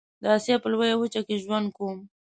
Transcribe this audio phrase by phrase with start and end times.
[0.21, 1.97] د آسيا په لويه وچه کې ژوند کوم.